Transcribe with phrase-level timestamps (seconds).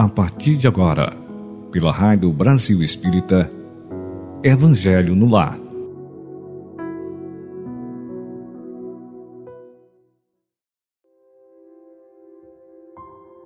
[0.00, 1.12] a partir de agora,
[1.70, 3.50] pela Rádio Brasil Espírita,
[4.42, 5.58] Evangelho no Lar.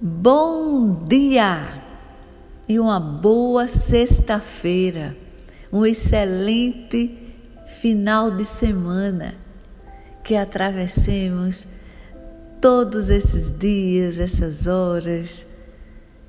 [0.01, 1.59] Bom dia
[2.68, 5.17] e uma boa sexta-feira,
[5.73, 7.18] um excelente
[7.67, 9.35] final de semana
[10.23, 11.67] que atravessemos
[12.61, 15.53] todos esses dias, essas horas,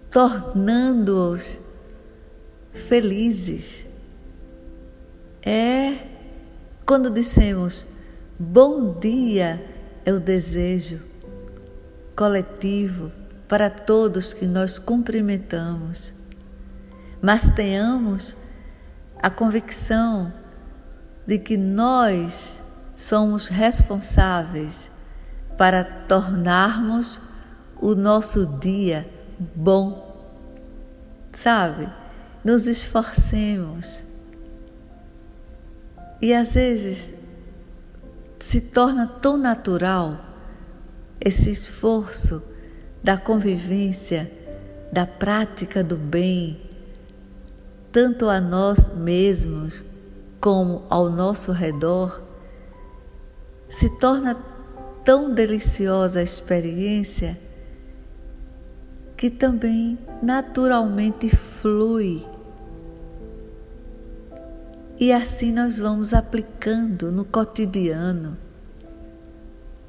[0.10, 1.60] tornando-os
[2.74, 3.88] felizes.
[5.42, 6.16] É
[6.86, 7.88] quando dissemos
[8.38, 9.64] bom dia,
[10.06, 11.02] é o desejo
[12.16, 13.12] coletivo
[13.48, 16.14] para todos que nós cumprimentamos,
[17.22, 18.38] mas tenhamos
[19.20, 20.32] a convicção
[21.26, 22.64] de que nós
[22.96, 24.92] somos responsáveis
[25.58, 27.20] para tornarmos
[27.82, 30.16] o nosso dia bom.
[31.32, 31.90] Sabe?
[32.44, 34.04] Nos esforcemos.
[36.22, 37.14] E às vezes
[38.40, 40.20] se torna tão natural
[41.20, 42.44] esse esforço
[43.04, 44.32] da convivência,
[44.92, 46.62] da prática do bem,
[47.92, 49.84] tanto a nós mesmos
[50.40, 52.22] como ao nosso redor,
[53.70, 54.38] se torna
[55.04, 57.38] tão deliciosa a experiência
[59.26, 62.24] que também naturalmente flui.
[65.00, 68.38] E assim nós vamos aplicando no cotidiano,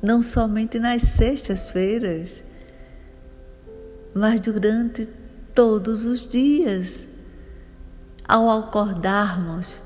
[0.00, 2.42] não somente nas sextas-feiras,
[4.14, 5.06] mas durante
[5.54, 7.04] todos os dias.
[8.26, 9.82] Ao acordarmos,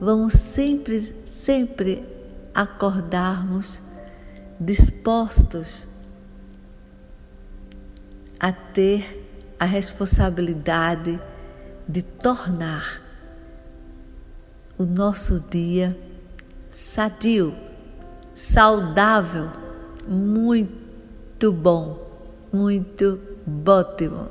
[0.00, 2.04] vamos sempre, sempre
[2.52, 3.80] acordarmos
[4.58, 5.94] dispostos
[8.38, 11.20] a ter a responsabilidade
[11.88, 13.00] de tornar
[14.78, 15.96] o nosso dia
[16.70, 17.54] sadio,
[18.34, 19.50] saudável,
[20.06, 22.06] muito bom,
[22.52, 23.18] muito
[23.66, 24.28] ótimo.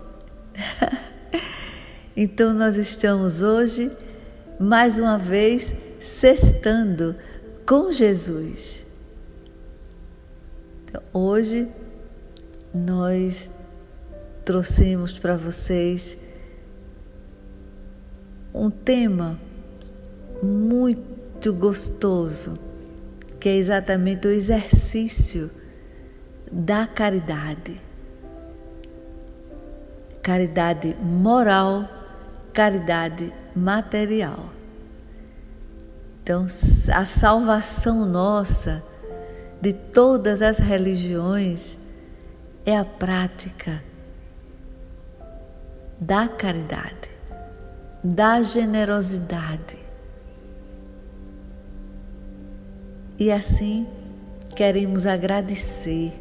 [2.16, 3.92] então nós estamos hoje
[4.60, 7.16] mais uma vez sextando
[7.66, 8.86] com Jesus.
[10.84, 11.68] Então, hoje
[12.74, 13.52] nós
[14.46, 16.18] trouxemos para vocês
[18.54, 19.40] um tema
[20.42, 22.54] muito gostoso,
[23.40, 25.50] que é exatamente o exercício
[26.52, 27.82] da caridade.
[30.22, 31.90] Caridade moral,
[32.54, 34.52] caridade material.
[36.24, 36.46] Então,
[36.94, 38.84] a salvação nossa
[39.60, 41.78] de todas as religiões
[42.66, 43.82] é a prática
[46.00, 47.10] da caridade,
[48.04, 49.78] da generosidade.
[53.18, 53.88] E assim
[54.56, 56.14] queremos agradecer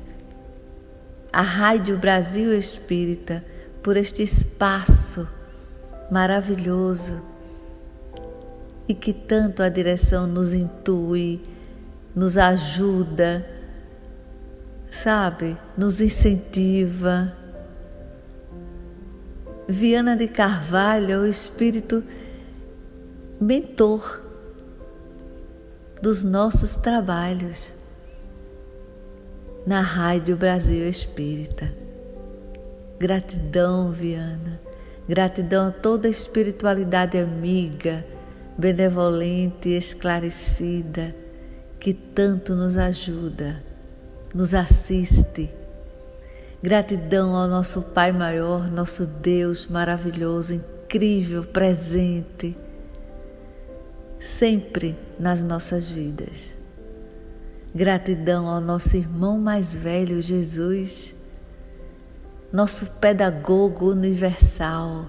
[1.32, 3.44] à Rádio Brasil Espírita
[3.82, 5.28] por este espaço
[6.10, 7.20] maravilhoso
[8.88, 11.42] e que tanto a direção nos intui,
[12.14, 13.44] nos ajuda,
[14.90, 17.32] sabe, nos incentiva.
[19.66, 22.04] Viana de Carvalho é o espírito
[23.40, 24.20] mentor
[26.02, 27.72] dos nossos trabalhos
[29.66, 31.72] na Rádio Brasil Espírita.
[32.98, 34.60] Gratidão, Viana.
[35.08, 38.04] Gratidão a toda a espiritualidade amiga,
[38.58, 41.14] benevolente e esclarecida
[41.80, 43.62] que tanto nos ajuda,
[44.34, 45.63] nos assiste
[46.64, 52.56] Gratidão ao nosso Pai maior, nosso Deus maravilhoso, incrível, presente,
[54.18, 56.56] sempre nas nossas vidas.
[57.74, 61.14] Gratidão ao nosso irmão mais velho, Jesus,
[62.50, 65.04] nosso pedagogo universal,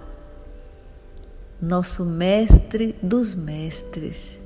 [1.62, 4.42] nosso mestre dos mestres,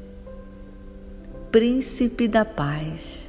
[1.49, 3.28] príncipe da paz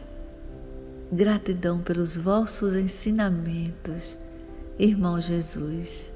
[1.13, 4.17] Gratidão pelos vossos ensinamentos,
[4.79, 6.13] irmão Jesus.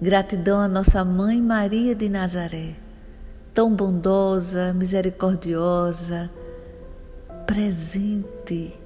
[0.00, 2.74] Gratidão à nossa mãe Maria de Nazaré,
[3.54, 6.28] tão bondosa, misericordiosa,
[7.46, 8.76] presente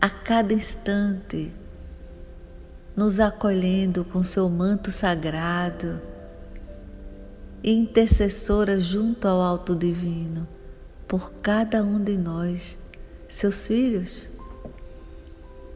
[0.00, 1.52] a cada instante,
[2.96, 6.00] nos acolhendo com seu manto sagrado
[7.62, 10.55] e intercessora junto ao Alto Divino
[11.08, 12.76] por cada um de nós,
[13.28, 14.28] seus filhos.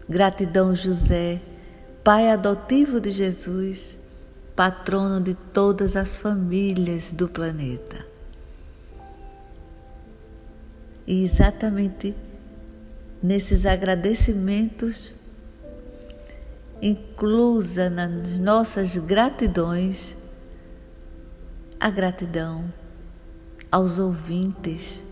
[0.09, 1.41] Gratidão, José,
[2.03, 3.99] pai adotivo de Jesus,
[4.57, 8.05] patrono de todas as famílias do planeta.
[11.07, 12.15] E exatamente
[13.23, 15.15] nesses agradecimentos,
[16.83, 20.17] inclusa nas nossas gratidões,
[21.79, 22.73] a gratidão
[23.71, 25.10] aos ouvintes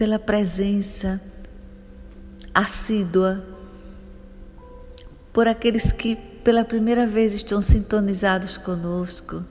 [0.00, 1.20] pela presença
[2.54, 3.44] assídua,
[5.30, 9.44] por aqueles que pela primeira vez estão sintonizados conosco,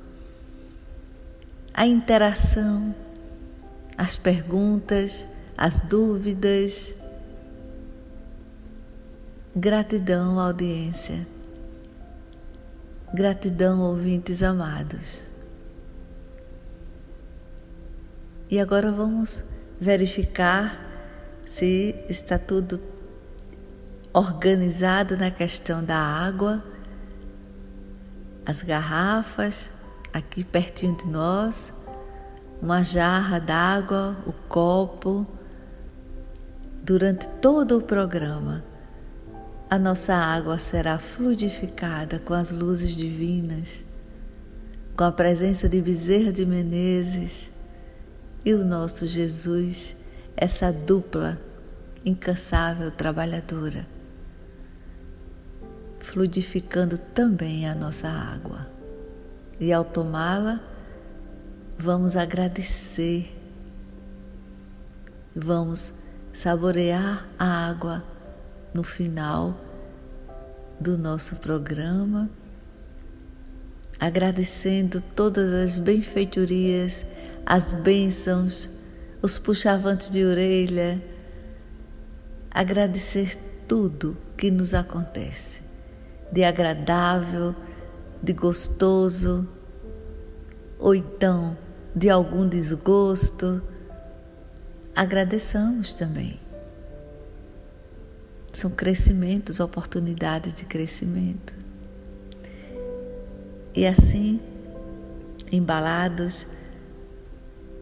[1.72, 2.96] a interação,
[3.96, 6.96] as perguntas, as dúvidas.
[9.56, 11.28] Gratidão, audiência.
[13.14, 15.22] Gratidão, ouvintes amados.
[18.50, 19.44] E agora vamos
[19.80, 20.78] verificar
[21.46, 22.82] se está tudo
[24.14, 26.64] organizado na questão da água,
[28.46, 29.72] as garrafas
[30.12, 31.72] aqui pertinho de nós,
[32.62, 35.26] uma jarra d'água, o copo.
[36.84, 38.64] Durante todo o programa,
[39.70, 43.86] a nossa água será fluidificada com as luzes divinas,
[44.98, 47.59] com a presença de Bezerra de Menezes
[48.44, 49.96] e o nosso Jesus,
[50.36, 51.40] essa dupla
[52.06, 53.86] incansável trabalhadora,
[56.00, 58.68] fluidificando também a nossa água.
[59.60, 60.62] E ao tomá-la,
[61.78, 63.36] vamos agradecer,
[65.36, 65.94] vamos
[66.32, 68.04] saborear a água
[68.74, 69.60] no final
[70.80, 72.30] do nosso programa,
[74.00, 77.06] agradecendo todas as benfeitorias
[77.50, 78.70] as bênçãos,
[79.24, 81.04] os puxavantes de orelha,
[82.52, 83.36] agradecer
[83.68, 85.62] tudo que nos acontece,
[86.32, 87.56] de agradável,
[88.22, 89.50] de gostoso,
[90.78, 91.58] ou então
[91.96, 93.64] de algum desgosto,
[94.96, 96.40] agradeçamos também.
[98.54, 101.56] São crescimentos, oportunidades de crescimento.
[103.74, 104.40] E assim,
[105.52, 106.46] embalados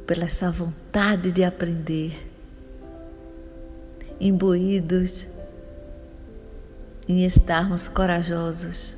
[0.07, 2.31] pela essa vontade de aprender,
[4.21, 5.27] imbuídos
[7.09, 8.95] em estarmos corajosos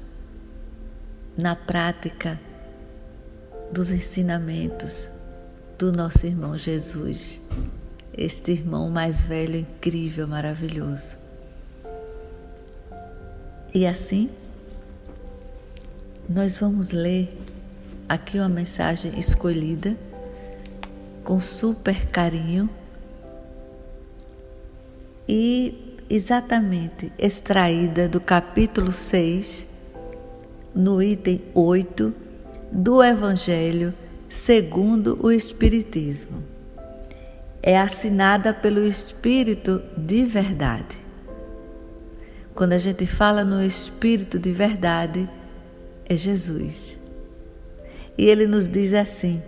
[1.35, 2.39] na prática
[3.71, 5.09] dos ensinamentos
[5.79, 7.41] do nosso irmão Jesus,
[8.15, 11.17] este irmão mais velho, incrível, maravilhoso.
[13.73, 14.29] E assim,
[16.29, 17.35] nós vamos ler
[18.07, 19.97] aqui uma mensagem escolhida
[21.29, 22.67] com super carinho
[25.27, 29.67] e exatamente extraída do capítulo 6,
[30.73, 32.11] no item 8
[32.71, 33.93] do Evangelho
[34.27, 36.43] segundo o Espiritismo.
[37.61, 40.97] É assinada pelo Espírito de verdade.
[42.55, 45.29] Quando a gente fala no Espírito de verdade,
[46.05, 46.99] é Jesus.
[48.17, 49.39] E ele nos diz assim: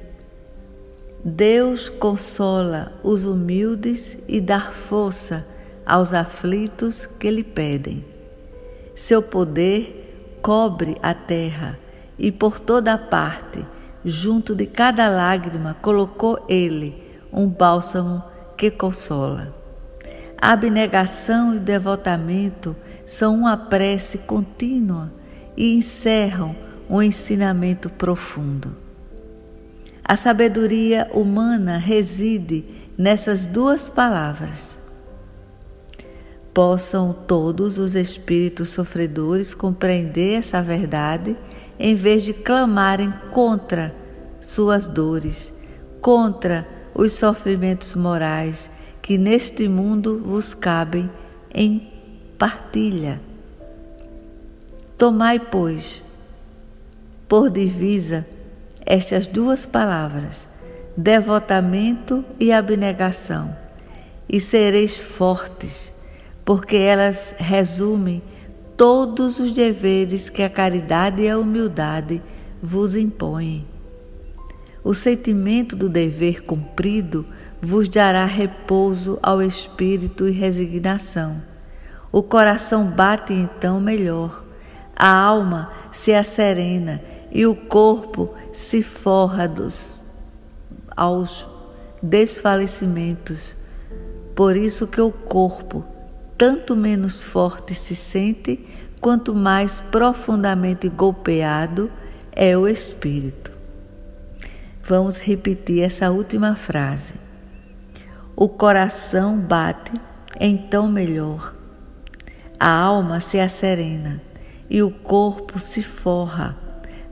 [1.23, 5.45] Deus consola os humildes e dá força
[5.85, 8.03] aos aflitos que lhe pedem.
[8.95, 11.77] Seu poder cobre a terra
[12.17, 13.63] e por toda parte,
[14.03, 18.23] junto de cada lágrima, colocou ele um bálsamo
[18.57, 19.55] que consola.
[20.41, 22.75] A abnegação e o devotamento
[23.05, 25.11] são uma prece contínua
[25.55, 26.55] e encerram
[26.89, 28.80] um ensinamento profundo.
[30.03, 32.65] A sabedoria humana reside
[32.97, 34.77] nessas duas palavras.
[36.53, 41.37] Possam todos os espíritos sofredores compreender essa verdade
[41.79, 43.95] em vez de clamarem contra
[44.41, 45.53] suas dores,
[46.01, 48.69] contra os sofrimentos morais
[49.01, 51.09] que neste mundo vos cabem
[51.53, 51.89] em
[52.37, 53.21] partilha.
[54.97, 56.03] Tomai, pois,
[57.27, 58.25] por divisa
[58.85, 60.47] estas duas palavras,
[60.95, 63.55] devotamento e abnegação,
[64.27, 65.93] e sereis fortes,
[66.43, 68.21] porque elas resumem
[68.75, 72.21] todos os deveres que a caridade e a humildade
[72.61, 73.65] vos impõem.
[74.83, 77.25] O sentimento do dever cumprido
[77.61, 81.41] vos dará repouso ao espírito e resignação.
[82.11, 84.43] O coração bate então melhor,
[84.95, 89.99] a alma se acerena e o corpo se forra dos,
[90.95, 91.47] aos
[92.01, 93.57] desfalecimentos,
[94.35, 95.83] Por isso que o corpo
[96.37, 98.67] tanto menos forte se sente,
[98.99, 101.91] quanto mais profundamente golpeado
[102.31, 103.51] é o espírito.
[104.83, 107.13] Vamos repetir essa última frase.
[108.35, 109.91] O coração bate
[110.39, 111.53] então melhor.
[112.59, 114.19] A alma se acerena
[114.67, 116.57] e o corpo se forra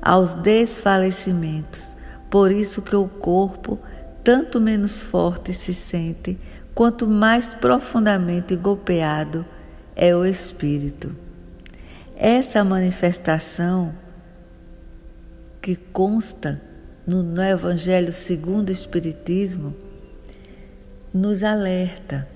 [0.02, 1.92] aos desfalecimentos.
[2.30, 3.80] Por isso que o corpo
[4.24, 6.38] tanto menos forte se sente,
[6.76, 9.46] quanto mais profundamente golpeado
[9.96, 11.16] é o espírito.
[12.16, 13.94] Essa manifestação
[15.62, 16.62] que consta
[17.06, 19.76] no, Evangelho segundo o Espiritismo
[21.14, 22.28] nos alerta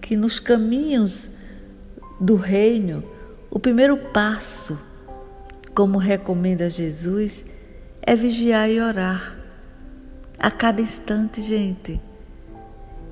[0.00, 1.28] que nos caminhos
[2.20, 3.04] do reino,
[3.50, 4.78] o primeiro passo,
[5.76, 7.44] como recomenda Jesus,
[8.00, 9.36] é vigiar e orar.
[10.38, 12.00] A cada instante, gente.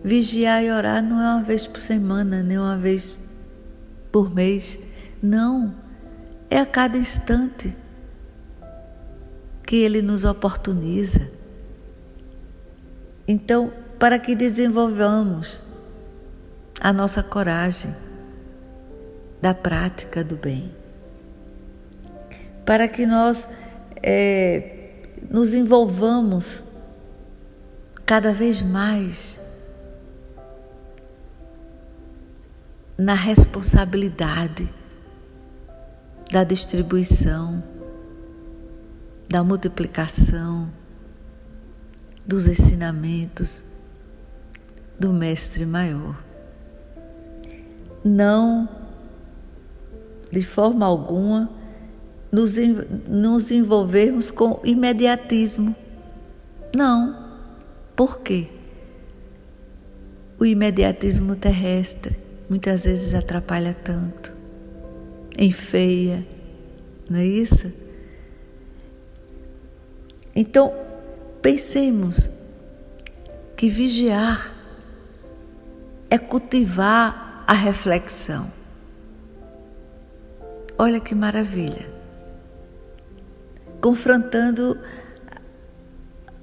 [0.02, 3.14] Vigiar e orar não é uma vez por semana, nem uma vez
[4.10, 4.80] por mês.
[5.22, 5.74] Não.
[6.48, 7.76] É a cada instante
[9.66, 11.30] que Ele nos oportuniza.
[13.28, 15.62] Então, para que desenvolvamos
[16.80, 17.94] a nossa coragem
[19.42, 20.72] da prática do bem,
[22.64, 23.48] para que nós
[24.02, 24.74] é,
[25.30, 26.62] nos envolvamos
[28.06, 29.40] cada vez mais
[32.96, 34.68] na responsabilidade
[36.30, 37.62] da distribuição,
[39.28, 40.70] da multiplicação,
[42.26, 43.62] dos ensinamentos
[44.98, 46.16] do Mestre Maior.
[48.04, 48.68] Não,
[50.30, 51.50] de forma alguma,
[52.34, 52.56] nos,
[53.06, 55.74] nos envolvermos com imediatismo.
[56.74, 57.16] Não.
[57.94, 58.48] Por quê?
[60.36, 62.16] O imediatismo terrestre
[62.50, 64.34] muitas vezes atrapalha tanto,
[65.38, 66.26] enfeia,
[67.08, 67.72] não é isso?
[70.34, 70.74] Então,
[71.40, 72.28] pensemos
[73.56, 74.52] que vigiar
[76.10, 78.52] é cultivar a reflexão.
[80.76, 81.93] Olha que maravilha.
[83.84, 84.78] Confrontando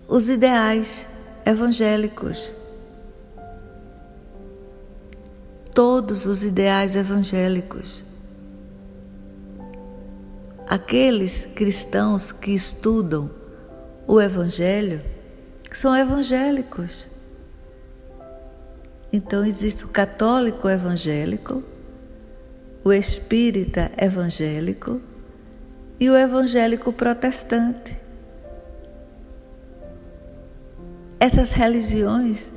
[0.07, 1.07] os ideais
[1.43, 2.51] evangélicos
[5.74, 8.03] todos os ideais evangélicos.
[10.67, 13.31] Aqueles cristãos que estudam
[14.07, 15.01] o Evangelho
[15.74, 17.07] são evangélicos.
[19.12, 21.63] Então existe o católico evangélico,
[22.83, 25.01] o espírita evangélico
[26.01, 27.96] e o evangélico protestante.
[31.20, 32.51] Essas religiões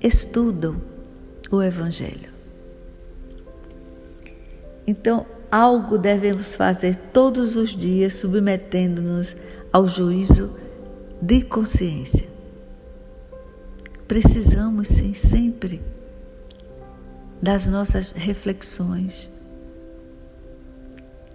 [0.00, 0.80] estudam
[1.50, 2.30] o Evangelho.
[4.86, 9.36] Então, algo devemos fazer todos os dias, submetendo-nos
[9.70, 10.56] ao juízo
[11.20, 12.26] de consciência.
[14.08, 15.82] Precisamos, sim, sempre
[17.42, 19.30] das nossas reflexões,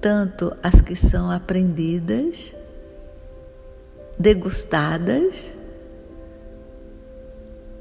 [0.06, 2.56] tanto as que são aprendidas,
[4.20, 5.58] degustadas,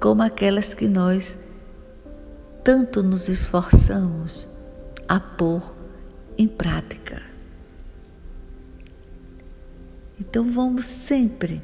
[0.01, 1.37] como aquelas que nós
[2.65, 4.49] tanto nos esforçamos
[5.07, 5.75] a pôr
[6.39, 7.21] em prática.
[10.19, 11.61] Então vamos sempre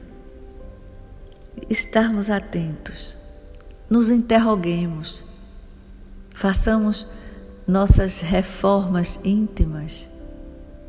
[1.71, 3.17] estarmos atentos,
[3.89, 5.25] nos interroguemos,
[6.35, 7.07] façamos
[7.67, 10.10] nossas reformas íntimas,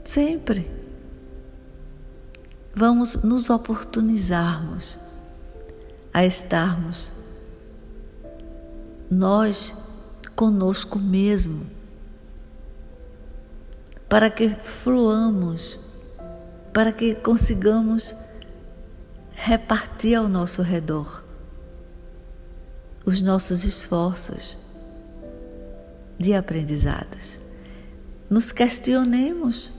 [0.03, 0.70] sempre.
[2.74, 4.98] Vamos nos oportunizarmos
[6.13, 7.12] a estarmos
[9.10, 9.75] nós
[10.36, 11.65] conosco mesmo,
[14.08, 15.79] para que fluamos,
[16.74, 18.15] para que consigamos
[19.34, 21.24] repartir ao nosso redor
[23.05, 24.58] os nossos esforços
[26.17, 27.39] de aprendizados.
[28.29, 29.74] Nos questionemos,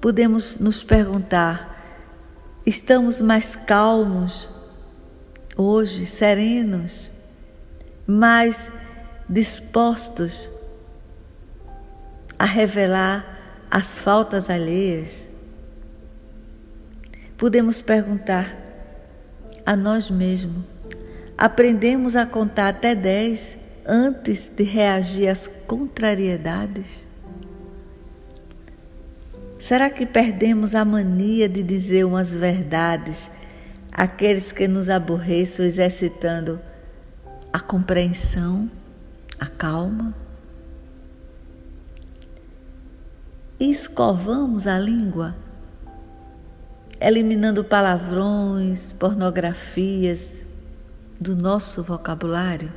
[0.00, 1.76] podemos nos perguntar:
[2.64, 4.48] estamos mais calmos
[5.56, 7.10] hoje, serenos,
[8.06, 8.70] mais
[9.28, 10.50] dispostos
[12.38, 15.28] a revelar as faltas alheias,
[17.36, 18.56] podemos perguntar
[19.66, 20.64] a nós mesmos:
[21.36, 27.07] aprendemos a contar até dez antes de reagir às contrariedades?
[29.58, 33.30] Será que perdemos a mania de dizer umas verdades
[33.90, 36.60] àqueles que nos aborreçam, exercitando
[37.52, 38.70] a compreensão,
[39.38, 40.14] a calma.
[43.58, 45.34] E escovamos a língua,
[47.00, 50.42] eliminando palavrões, pornografias
[51.18, 52.72] do nosso vocabulário.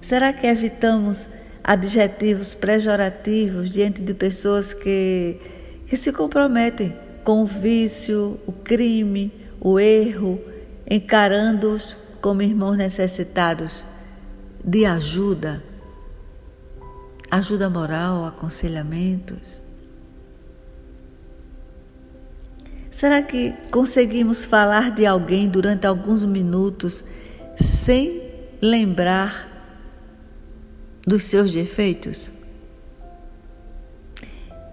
[0.00, 1.28] Será que evitamos
[1.66, 5.36] adjetivos pejorativos diante de pessoas que,
[5.88, 6.94] que se comprometem
[7.24, 10.40] com o vício, o crime, o erro,
[10.88, 13.84] encarando-os como irmãos necessitados
[14.64, 15.60] de ajuda,
[17.28, 19.60] ajuda moral, aconselhamentos?
[22.88, 27.04] Será que conseguimos falar de alguém durante alguns minutos
[27.56, 28.22] sem
[28.62, 29.55] lembrar
[31.06, 32.32] dos seus defeitos?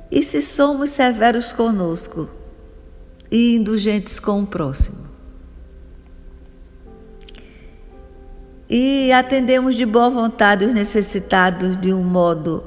[0.09, 2.29] E se somos severos conosco
[3.31, 5.03] e indulgentes com o próximo?
[8.69, 12.63] E atendemos de boa vontade os necessitados de um modo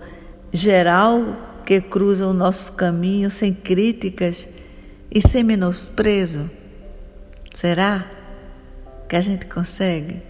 [0.52, 4.48] geral que cruzam o nosso caminho sem críticas
[5.10, 6.48] e sem menosprezo?
[7.52, 8.06] Será
[9.08, 10.22] que a gente consegue?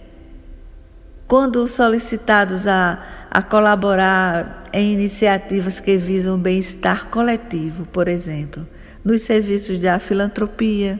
[1.27, 8.67] Quando solicitados a a colaborar em iniciativas que visam o bem-estar coletivo, por exemplo,
[9.03, 10.99] nos serviços da filantropia.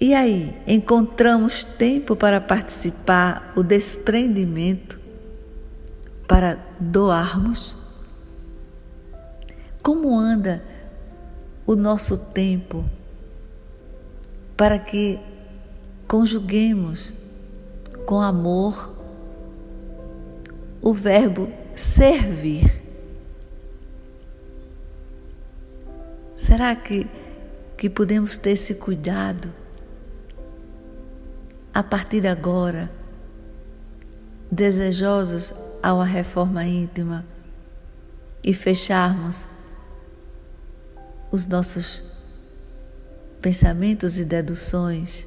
[0.00, 4.98] E aí, encontramos tempo para participar, o desprendimento,
[6.26, 7.76] para doarmos?
[9.82, 10.64] Como anda
[11.66, 12.86] o nosso tempo
[14.56, 15.20] para que
[16.08, 17.12] conjuguemos
[18.06, 19.01] com amor
[20.82, 22.82] o verbo servir.
[26.36, 27.06] Será que,
[27.78, 29.52] que podemos ter esse cuidado
[31.72, 32.90] a partir de agora,
[34.50, 37.24] desejosos a uma reforma íntima
[38.44, 39.46] e fecharmos
[41.30, 42.02] os nossos
[43.40, 45.26] pensamentos e deduções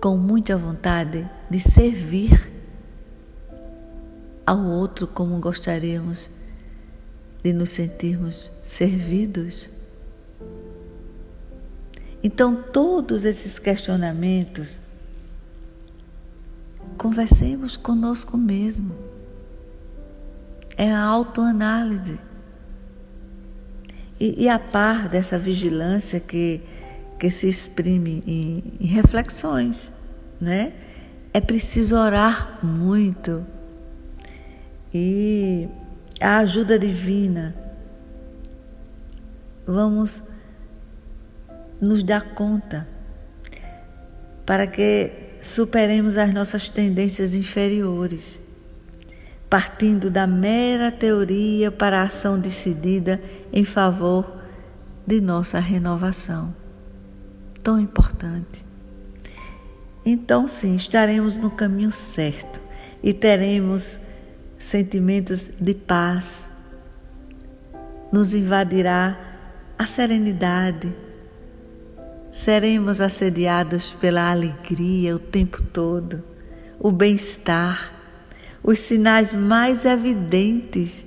[0.00, 2.47] com muita vontade de servir
[4.48, 6.30] ao outro como gostaríamos
[7.42, 9.68] de nos sentirmos servidos?
[12.22, 14.78] Então, todos esses questionamentos,
[16.96, 18.94] conversemos conosco mesmo.
[20.78, 22.18] É a autoanálise.
[24.18, 26.62] E, e a par dessa vigilância que,
[27.20, 29.92] que se exprime em, em reflexões,
[30.40, 30.72] né?
[31.34, 33.44] É preciso orar muito
[34.92, 35.68] e
[36.20, 37.54] a ajuda divina.
[39.66, 40.22] Vamos
[41.80, 42.88] nos dar conta
[44.44, 48.40] para que superemos as nossas tendências inferiores,
[49.48, 53.20] partindo da mera teoria para a ação decidida
[53.52, 54.38] em favor
[55.06, 56.54] de nossa renovação.
[57.62, 58.64] Tão importante.
[60.04, 62.60] Então, sim, estaremos no caminho certo
[63.02, 64.00] e teremos
[64.58, 66.46] sentimentos de paz,
[68.12, 69.18] nos invadirá
[69.78, 70.92] a serenidade.
[72.32, 76.22] Seremos assediados pela alegria o tempo todo,
[76.78, 77.92] o bem-estar,
[78.62, 81.06] os sinais mais evidentes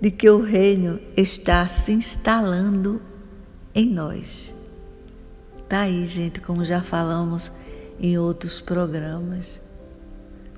[0.00, 3.00] de que o reino está se instalando
[3.74, 4.54] em nós.
[5.68, 7.52] Tá aí, gente, como já falamos
[8.00, 9.60] em outros programas.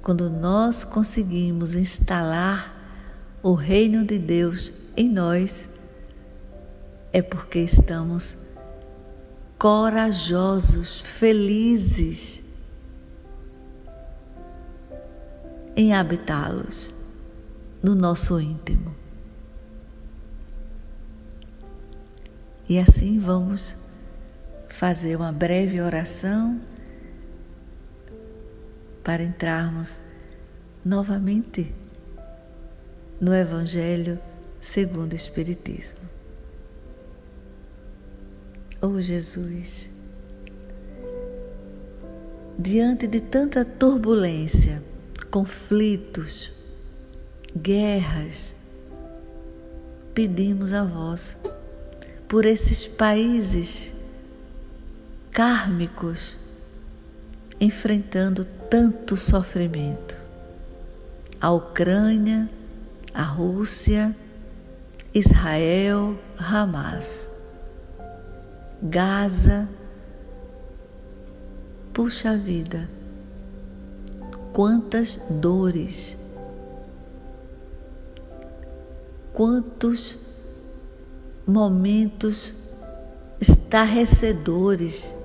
[0.03, 2.75] Quando nós conseguimos instalar
[3.43, 5.69] o reino de Deus em nós,
[7.13, 8.37] é porque estamos
[9.59, 12.45] corajosos, felizes
[15.77, 16.93] em habitá-los
[17.83, 18.95] no nosso íntimo.
[22.69, 23.77] E assim vamos
[24.69, 26.61] fazer uma breve oração
[29.03, 30.01] para entrarmos
[30.85, 31.75] novamente
[33.21, 34.19] no Evangelho
[34.61, 36.01] segundo o Espiritismo.
[38.83, 39.91] Oh Jesus,
[42.59, 44.83] diante de tanta turbulência,
[45.31, 46.53] conflitos,
[47.55, 48.55] guerras,
[50.15, 51.37] pedimos a vós
[52.27, 53.93] por esses países
[55.31, 56.39] kármicos
[57.61, 60.17] enfrentando tanto sofrimento.
[61.41, 62.49] A Ucrânia,
[63.13, 64.15] a Rússia,
[65.13, 67.27] Israel, Hamas,
[68.81, 69.69] Gaza,
[71.93, 72.89] Puxa vida,
[74.53, 76.17] quantas dores,
[79.33, 80.21] quantos
[81.45, 82.55] momentos
[83.41, 85.20] estarrecedores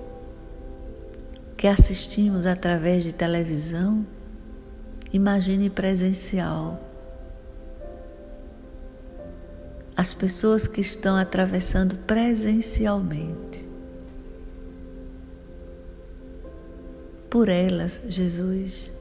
[1.66, 4.06] que assistimos através de televisão,
[5.12, 6.80] imagine presencial.
[9.98, 13.68] As pessoas que estão atravessando presencialmente.
[17.32, 18.94] Por elas, Jesus,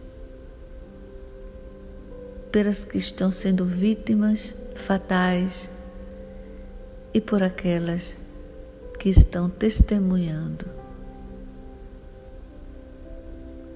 [2.51, 5.69] pelas que estão sendo vítimas fatais
[7.13, 8.17] e por aquelas
[8.99, 10.74] que estão testemunhando.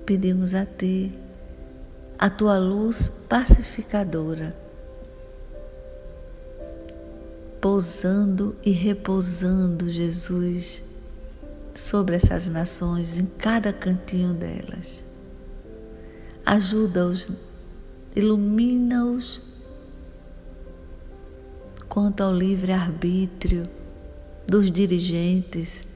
[0.08, 1.12] Pedimos a Ti
[2.18, 4.56] a Tua luz pacificadora,
[7.60, 10.82] pousando e repousando, Jesus,
[11.74, 15.04] sobre essas nações, em cada cantinho delas.
[16.42, 17.30] Ajuda-os,
[18.16, 19.42] ilumina-os
[21.86, 23.68] quanto ao livre-arbítrio
[24.46, 25.86] dos dirigentes,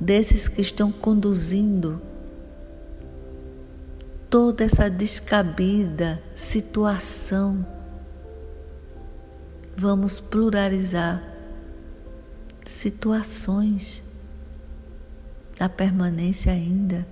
[0.00, 2.00] desses que estão conduzindo
[4.30, 7.66] toda essa descabida situação.
[9.76, 11.22] Vamos pluralizar
[12.64, 14.02] situações
[15.58, 17.06] da permanência ainda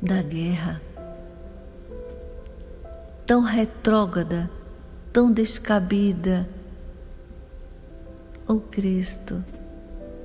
[0.00, 0.80] da guerra
[3.26, 4.50] tão retrógrada
[5.16, 6.46] tão descabida.
[8.46, 9.42] Oh Cristo,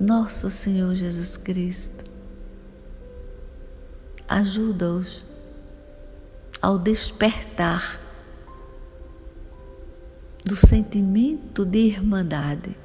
[0.01, 2.03] nosso Senhor Jesus Cristo,
[4.27, 5.23] ajuda-os
[6.59, 8.01] ao despertar
[10.43, 12.75] do sentimento de irmandade.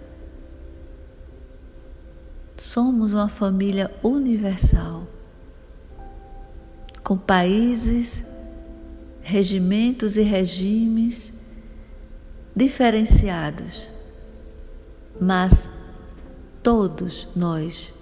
[2.58, 5.06] Somos uma família universal,
[7.02, 8.26] com países,
[9.22, 11.32] regimentos e regimes
[12.54, 13.90] diferenciados,
[15.18, 15.75] mas
[16.66, 17.94] todos nós,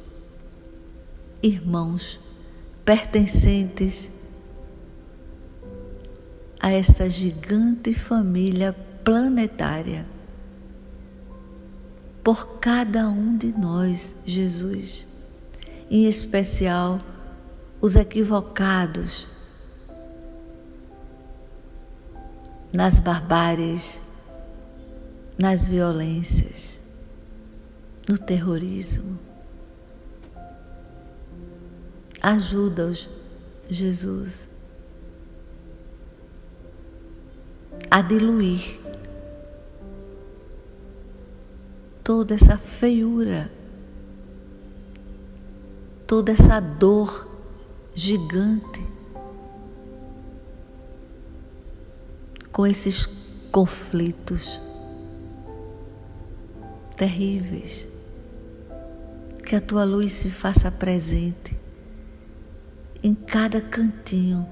[1.42, 2.18] irmãos,
[2.82, 4.10] pertencentes
[6.58, 8.72] a esta gigante família
[9.04, 10.06] planetária.
[12.22, 15.06] Por cada um de nós, Jesus,
[15.90, 16.98] em especial
[17.82, 19.28] os equivocados
[22.72, 24.00] nas barbáries
[25.36, 26.83] nas violências,
[28.08, 29.18] no terrorismo.
[32.20, 33.08] Ajuda-os,
[33.68, 34.48] Jesus,
[37.90, 38.78] a diluir
[42.02, 43.50] toda essa feiura,
[46.06, 47.28] toda essa dor
[47.94, 48.86] gigante
[52.52, 53.06] com esses
[53.50, 54.60] conflitos
[56.96, 57.93] terríveis.
[59.44, 61.56] Que a tua luz se faça presente
[63.02, 64.48] em cada cantinho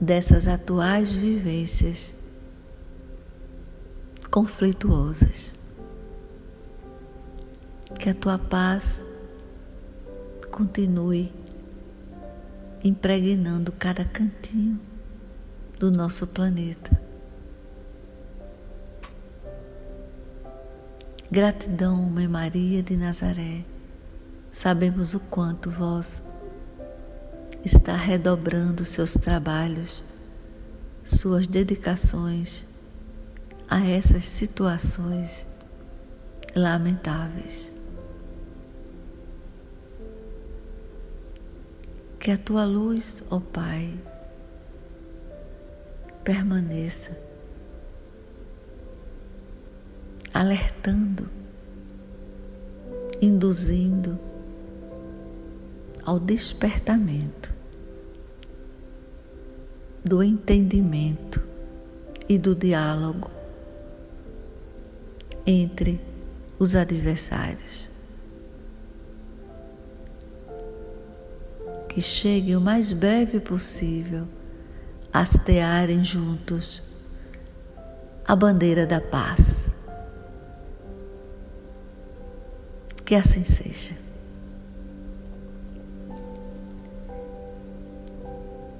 [0.00, 2.14] dessas atuais vivências
[4.30, 5.54] conflituosas.
[8.00, 9.02] Que a tua paz
[10.50, 11.30] continue
[12.82, 14.80] impregnando cada cantinho
[15.78, 17.11] do nosso planeta.
[21.32, 23.64] Gratidão, Mãe Maria de Nazaré.
[24.50, 26.20] Sabemos o quanto vós
[27.64, 30.04] está redobrando seus trabalhos,
[31.02, 32.66] suas dedicações
[33.66, 35.46] a essas situações
[36.54, 37.72] lamentáveis.
[42.20, 43.98] Que a tua luz, ó Pai,
[46.22, 47.31] permaneça
[50.32, 51.28] alertando,
[53.20, 54.18] induzindo
[56.04, 57.52] ao despertamento
[60.04, 61.40] do entendimento
[62.28, 63.30] e do diálogo
[65.46, 66.00] entre
[66.58, 67.90] os adversários.
[71.88, 74.26] Que chegue o mais breve possível
[75.12, 76.82] a hastearem juntos
[78.24, 79.71] a bandeira da paz.
[83.12, 83.92] Que assim seja.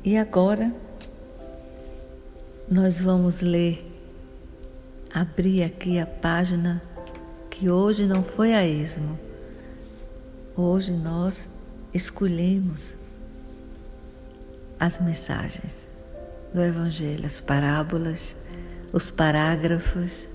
[0.03, 0.75] E agora
[2.67, 3.87] nós vamos ler,
[5.13, 6.83] abrir aqui a página
[7.51, 9.19] que hoje não foi a esmo,
[10.57, 11.47] Hoje nós
[11.93, 12.97] escolhemos
[14.81, 15.87] as mensagens
[16.55, 18.35] do Evangelho, as parábolas,
[18.95, 20.27] os parágrafos.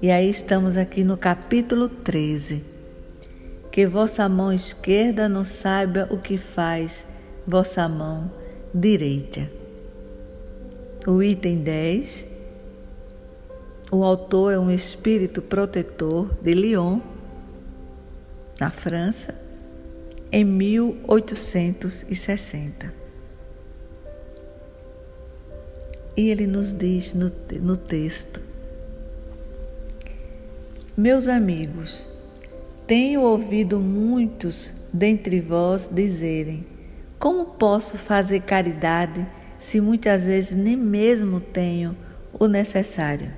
[0.00, 2.77] E aí estamos aqui no capítulo 13.
[3.70, 7.06] Que vossa mão esquerda não saiba o que faz
[7.46, 8.30] vossa mão
[8.74, 9.48] direita.
[11.06, 12.26] O item 10.
[13.90, 17.00] O autor é um espírito protetor de Lyon,
[18.60, 19.34] na França,
[20.30, 22.92] em 1860.
[26.14, 28.42] E ele nos diz no, no texto:
[30.96, 32.08] Meus amigos,
[32.88, 36.66] tenho ouvido muitos dentre vós dizerem:
[37.18, 39.26] Como posso fazer caridade
[39.58, 41.94] se muitas vezes nem mesmo tenho
[42.32, 43.30] o necessário?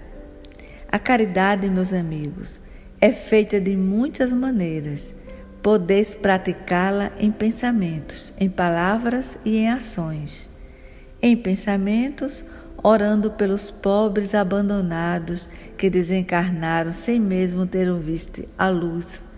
[0.89, 2.61] A caridade, meus amigos,
[3.01, 5.17] é feita de muitas maneiras.
[5.61, 10.49] Podeis praticá-la em pensamentos, em palavras e em ações.
[11.21, 12.45] Em pensamentos,
[12.83, 19.29] orando pelos pobres abandonados que desencarnaram sem mesmo ter visto a luz.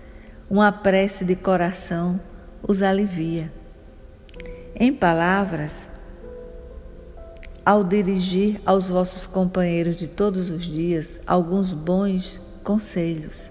[0.53, 2.21] Uma prece de coração
[2.63, 3.51] os alivia.
[4.79, 5.89] Em palavras,
[7.65, 13.51] ao dirigir aos vossos companheiros de todos os dias alguns bons conselhos.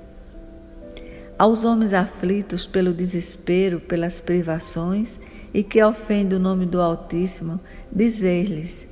[1.40, 5.20] Aos homens aflitos pelo desespero, pelas privações
[5.52, 7.60] e que ofendem o nome do Altíssimo,
[7.92, 8.88] dizer-lhes: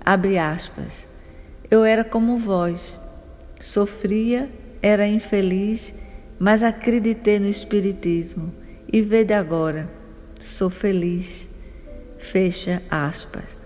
[0.00, 1.08] Abre aspas.
[1.68, 3.00] Eu era como vós,
[3.58, 4.48] sofria,
[4.80, 6.05] era infeliz,
[6.38, 8.52] mas acreditei no Espiritismo
[8.92, 9.90] e vede agora,
[10.38, 11.48] sou feliz.
[12.18, 13.62] Fecha aspas.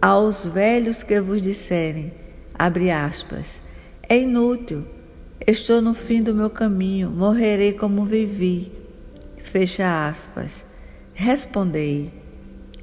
[0.00, 2.12] Aos velhos que vos disserem,
[2.58, 3.62] abre aspas,
[4.08, 4.84] é inútil,
[5.46, 8.72] estou no fim do meu caminho, morrerei como vivi.
[9.42, 10.66] Fecha aspas.
[11.14, 12.10] Respondei,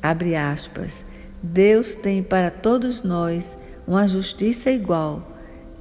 [0.02, 1.04] abre aspas,
[1.44, 5.31] Deus tem para todos nós uma justiça igual.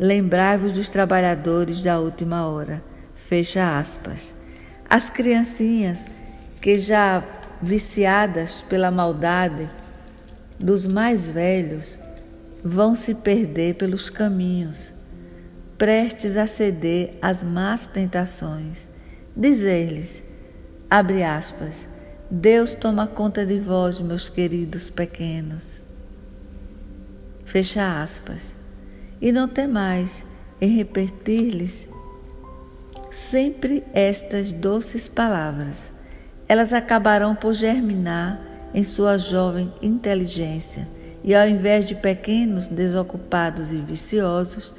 [0.03, 2.83] Lembrai-vos dos trabalhadores da última hora.
[3.15, 4.35] Fecha aspas.
[4.89, 6.07] As criancinhas
[6.59, 7.23] que já
[7.61, 9.69] viciadas pela maldade
[10.59, 11.99] dos mais velhos
[12.65, 14.91] vão se perder pelos caminhos,
[15.77, 18.89] prestes a ceder às más tentações.
[19.37, 20.23] Dizer-lhes,
[20.89, 21.91] abre aspas,
[22.31, 25.83] Deus toma conta de vós, meus queridos pequenos.
[27.45, 28.60] Fecha aspas.
[29.21, 30.25] E não temais
[30.61, 31.89] em repetir-lhes
[33.11, 35.91] sempre estas doces palavras.
[36.49, 38.41] Elas acabarão por germinar
[38.73, 40.89] em sua jovem inteligência,
[41.23, 44.73] e ao invés de pequenos desocupados e viciosos,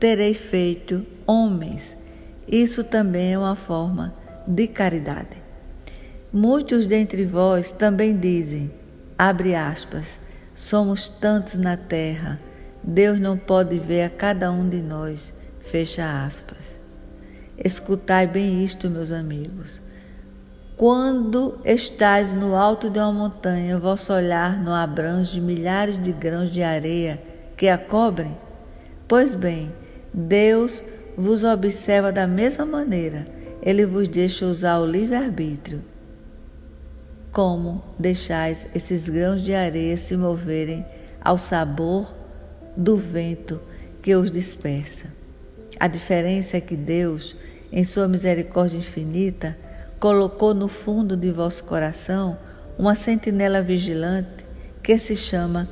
[0.00, 1.96] terei feito homens.
[2.48, 4.14] Isso também é uma forma
[4.46, 5.42] de caridade.
[6.32, 8.70] Muitos dentre vós também dizem,
[9.18, 10.18] abre aspas,
[10.54, 12.40] somos tantos na terra,
[12.86, 16.80] Deus não pode ver a cada um de nós, fecha aspas.
[17.62, 19.82] Escutai bem isto, meus amigos.
[20.76, 26.62] Quando estais no alto de uma montanha, vosso olhar não abrange milhares de grãos de
[26.62, 27.20] areia
[27.56, 28.36] que a cobrem?
[29.08, 29.72] Pois bem,
[30.12, 30.82] Deus
[31.16, 33.26] vos observa da mesma maneira,
[33.62, 35.82] Ele vos deixa usar o livre-arbítrio
[37.36, 40.86] como deixais esses grãos de areia se moverem
[41.20, 42.14] ao sabor
[42.76, 43.60] do vento
[44.02, 45.06] que os dispersa.
[45.78, 47.36] A diferença é que Deus,
[47.72, 49.56] em sua misericórdia infinita,
[49.98, 52.38] colocou no fundo de vosso coração
[52.78, 54.44] uma sentinela vigilante
[54.82, 55.68] que se chama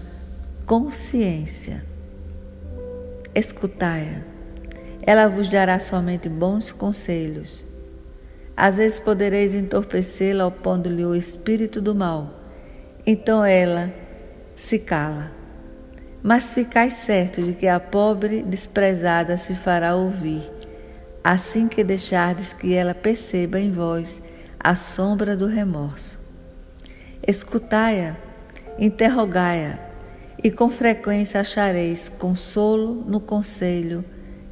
[0.66, 1.82] consciência.
[3.34, 4.22] Escutai-a.
[5.02, 7.64] Ela vos dará somente bons conselhos
[8.56, 12.40] às vezes podereis entorpecê-la opondo-lhe o espírito do mal.
[13.04, 13.92] Então ela
[14.54, 15.32] se cala.
[16.26, 20.50] Mas ficais certo de que a pobre desprezada se fará ouvir,
[21.22, 24.22] assim que deixardes que ela perceba em vós
[24.58, 26.18] a sombra do remorso.
[27.28, 28.16] Escutai-a,
[28.78, 29.78] interrogai-a,
[30.42, 34.02] e com frequência achareis consolo no conselho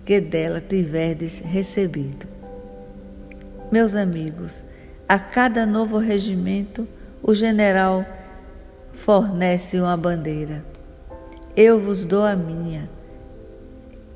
[0.05, 2.29] que dela tiverdes recebido.
[3.71, 4.63] Meus amigos,
[5.09, 6.87] a cada novo regimento,
[7.23, 8.05] o general
[8.93, 10.72] fornece uma bandeira
[11.57, 12.89] eu vos dou a minha.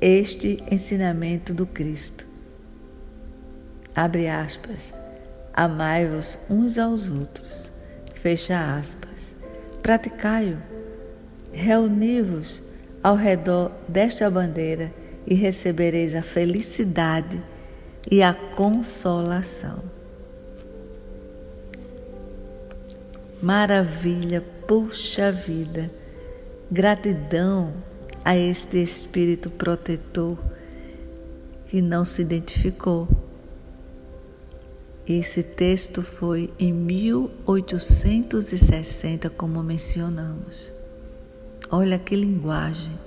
[0.01, 2.25] Este ensinamento do Cristo.
[3.95, 4.93] Abre aspas.
[5.53, 7.71] Amai-vos uns aos outros.
[8.13, 9.35] Fecha aspas.
[9.81, 10.57] Praticai-o.
[11.51, 12.61] Reuni-vos
[13.03, 14.91] ao redor desta bandeira
[15.25, 17.41] e recebereis a felicidade
[18.09, 19.83] e a consolação.
[23.41, 25.91] Maravilha, puxa vida!
[26.69, 27.73] Gratidão
[28.25, 30.37] a este espírito protetor
[31.65, 33.07] que não se identificou.
[35.07, 40.73] Esse texto foi em 1860, como mencionamos.
[41.71, 42.99] Olha que linguagem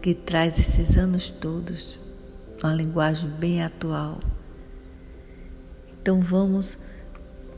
[0.00, 1.98] que traz esses anos todos,
[2.62, 4.18] uma linguagem bem atual.
[6.00, 6.78] Então vamos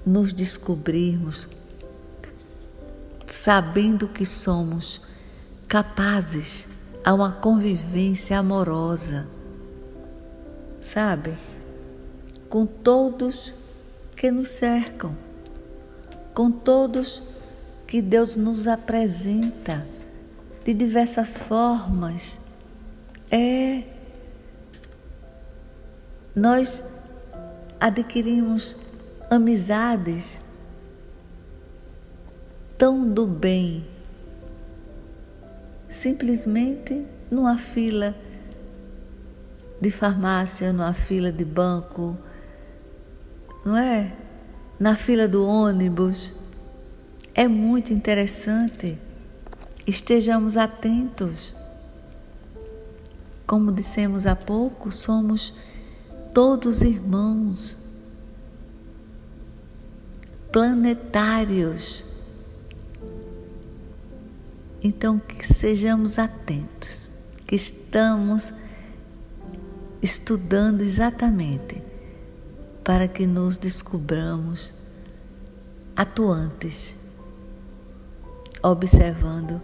[0.04, 1.48] nos descobrirmos
[3.32, 5.00] sabendo que somos
[5.66, 6.68] capazes
[7.02, 9.26] a uma convivência amorosa,
[10.82, 11.32] sabe?
[12.50, 13.54] Com todos
[14.14, 15.16] que nos cercam,
[16.34, 17.22] com todos
[17.86, 19.86] que Deus nos apresenta
[20.62, 22.38] de diversas formas.
[23.30, 23.82] É.
[26.36, 26.84] Nós
[27.80, 28.76] adquirimos
[29.30, 30.38] amizades
[32.82, 33.86] tão do bem,
[35.88, 38.12] simplesmente numa fila
[39.80, 42.18] de farmácia, numa fila de banco,
[43.64, 44.12] não é?
[44.80, 46.34] Na fila do ônibus.
[47.36, 48.98] É muito interessante.
[49.86, 51.54] Estejamos atentos.
[53.46, 55.54] Como dissemos há pouco, somos
[56.34, 57.76] todos irmãos,
[60.50, 62.10] planetários.
[64.84, 67.08] Então, que sejamos atentos,
[67.46, 68.52] que estamos
[70.02, 71.80] estudando exatamente
[72.82, 74.74] para que nos descubramos
[75.94, 76.96] atuantes,
[78.60, 79.62] observando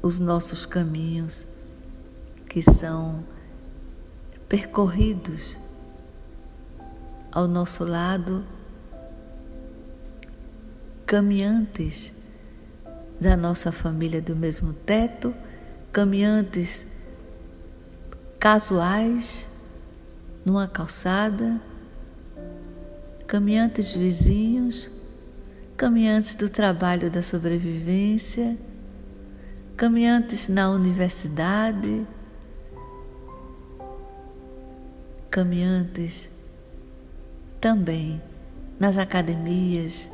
[0.00, 1.44] os nossos caminhos
[2.48, 3.24] que são
[4.48, 5.58] percorridos
[7.32, 8.44] ao nosso lado,
[11.04, 12.17] caminhantes
[13.20, 15.34] da nossa família do mesmo teto,
[15.92, 16.84] caminhantes
[18.38, 19.48] casuais
[20.44, 21.60] numa calçada,
[23.26, 24.90] caminhantes vizinhos,
[25.76, 28.56] caminhantes do trabalho da sobrevivência,
[29.76, 32.06] caminhantes na universidade,
[35.30, 36.30] caminhantes
[37.60, 38.22] também
[38.78, 40.10] nas academias,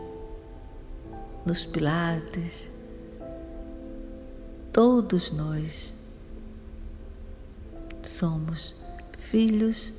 [1.44, 2.70] nos pilates,
[4.74, 5.94] todos nós
[8.02, 8.74] somos
[9.16, 9.94] filhos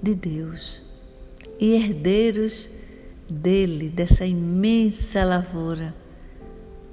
[0.00, 0.80] de Deus
[1.58, 2.70] e herdeiros
[3.28, 5.92] dele, dessa imensa lavoura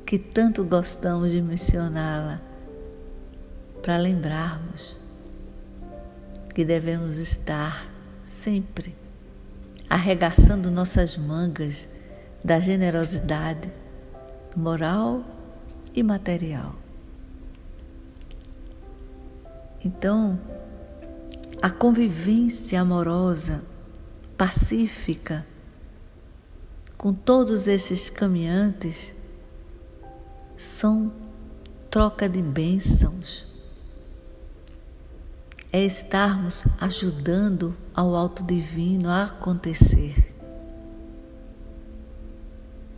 [0.07, 2.41] que tanto gostamos de mencioná-la,
[3.83, 4.97] para lembrarmos
[6.55, 7.87] que devemos estar
[8.23, 8.95] sempre
[9.87, 11.87] arregaçando nossas mangas
[12.43, 13.71] da generosidade
[14.55, 15.30] moral
[15.93, 16.75] e material.
[19.83, 20.39] Então,
[21.61, 23.63] a convivência amorosa,
[24.37, 25.45] pacífica,
[26.97, 29.15] com todos esses caminhantes,
[30.55, 31.11] são
[31.89, 33.51] troca de bênçãos
[35.73, 40.35] é estarmos ajudando ao alto divino a acontecer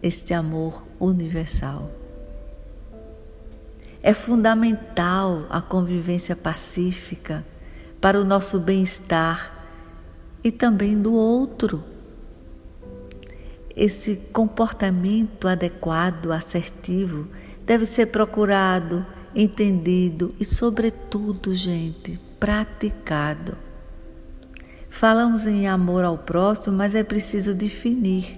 [0.01, 2.03] este amor universal.
[4.06, 7.46] É fundamental a convivência pacífica
[8.02, 9.50] para o nosso bem-estar
[10.44, 11.82] e também do outro.
[13.74, 17.28] Esse comportamento adequado, assertivo,
[17.66, 23.58] deve ser procurado, entendido e, sobretudo, gente, praticado.
[24.89, 28.38] Falamos em amor ao próximo, mas é preciso definir,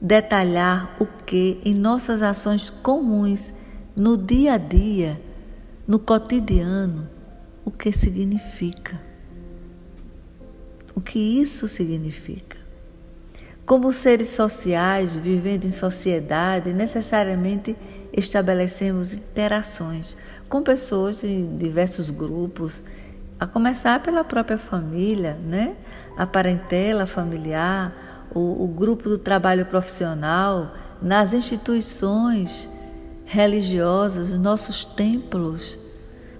[0.00, 3.54] detalhar o que em nossas ações comuns,
[3.94, 5.20] no dia a dia,
[5.86, 7.08] no cotidiano,
[7.64, 9.00] o que significa.
[10.94, 12.56] O que isso significa.
[13.64, 17.76] Como seres sociais, vivendo em sociedade, necessariamente
[18.12, 20.16] estabelecemos interações
[20.48, 22.84] com pessoas de diversos grupos,
[23.40, 25.74] a começar pela própria família, né?
[26.16, 32.68] a parentela familiar, o, o grupo do trabalho profissional, nas instituições
[33.32, 35.78] religiosas, os nossos templos,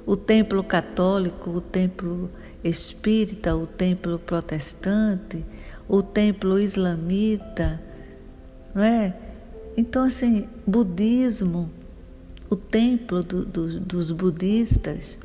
[0.05, 2.28] o templo católico, o templo
[2.62, 5.43] espírita, o templo protestante,
[5.88, 7.80] o templo islamita,
[8.74, 9.16] não é?
[9.74, 11.70] Então, assim, budismo,
[12.51, 15.18] o templo do, do, dos budistas,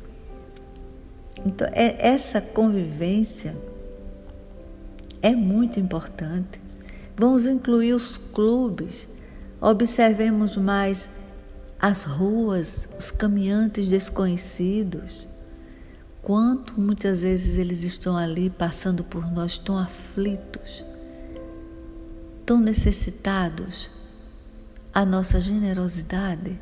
[1.44, 3.54] então, é, essa convivência
[5.20, 6.58] é muito importante.
[7.14, 9.06] Vamos incluir os clubes.
[9.60, 11.10] Observemos mais
[11.80, 15.28] as ruas, os caminhantes desconhecidos.
[16.22, 20.84] Quanto muitas vezes eles estão ali passando por nós tão aflitos,
[22.44, 23.90] tão necessitados.
[24.92, 26.58] A nossa generosidade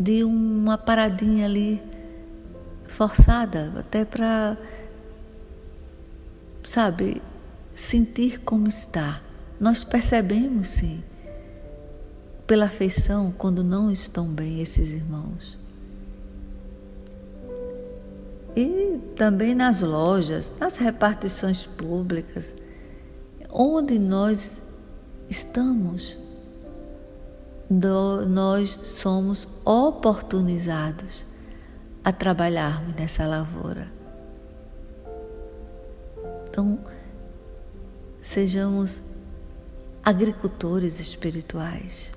[0.00, 1.82] de uma paradinha ali
[2.86, 4.56] forçada, até para,
[6.62, 7.20] sabe,
[7.74, 9.20] sentir como está.
[9.60, 11.02] Nós percebemos sim,
[12.48, 15.58] pela afeição, quando não estão bem esses irmãos.
[18.56, 22.54] E também nas lojas, nas repartições públicas,
[23.50, 24.62] onde nós
[25.28, 26.16] estamos,
[28.26, 31.26] nós somos oportunizados
[32.02, 33.92] a trabalharmos nessa lavoura.
[36.48, 36.78] Então,
[38.22, 39.02] sejamos
[40.02, 42.16] agricultores espirituais.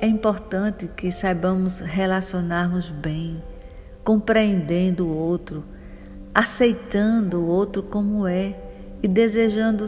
[0.00, 3.42] É importante que saibamos relacionarmos bem,
[4.02, 5.62] compreendendo o outro,
[6.34, 8.58] aceitando o outro como é
[9.02, 9.86] e desejando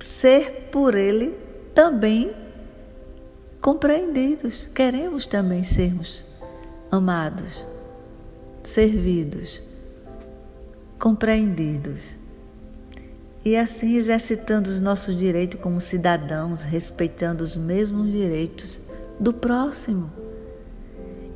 [0.00, 1.38] ser por ele
[1.72, 2.34] também
[3.60, 4.66] compreendidos.
[4.66, 6.24] Queremos também sermos
[6.90, 7.64] amados,
[8.64, 9.62] servidos,
[10.98, 12.16] compreendidos
[13.44, 18.80] e assim exercitando os nossos direitos como cidadãos, respeitando os mesmos direitos
[19.18, 20.10] do próximo.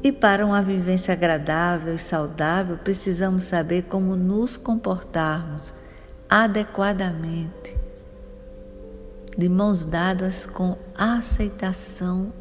[0.03, 5.75] E para uma vivência agradável e saudável, precisamos saber como nos comportarmos
[6.29, 7.77] adequadamente,
[9.37, 12.33] de mãos dadas com aceitação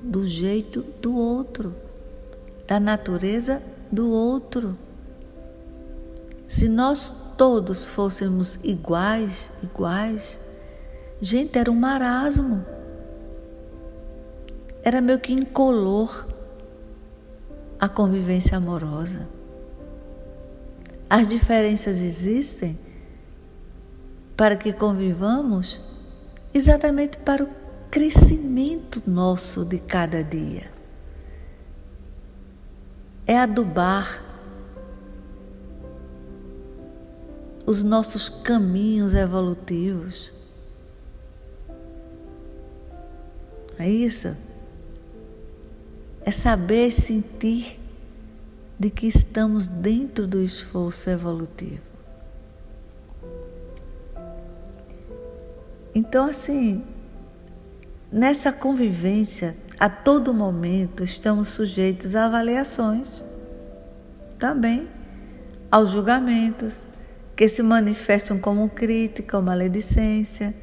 [0.00, 1.74] do jeito do outro,
[2.66, 3.60] da natureza
[3.90, 4.76] do outro.
[6.46, 10.40] Se nós todos fôssemos iguais, iguais,
[11.20, 12.64] gente, era um marasmo.
[14.88, 16.26] Era meio que incolor
[17.78, 19.28] a convivência amorosa.
[21.10, 22.78] As diferenças existem
[24.34, 25.82] para que convivamos
[26.54, 27.50] exatamente para o
[27.90, 30.70] crescimento nosso de cada dia.
[33.26, 34.22] É adubar
[37.66, 40.32] os nossos caminhos evolutivos.
[43.78, 44.47] É isso?
[46.28, 47.80] É saber sentir
[48.78, 51.80] de que estamos dentro do esforço evolutivo.
[55.94, 56.84] Então, assim,
[58.12, 63.24] nessa convivência, a todo momento estamos sujeitos a avaliações,
[64.38, 64.86] também
[65.70, 66.82] aos julgamentos,
[67.34, 70.54] que se manifestam como crítica ou maledicência,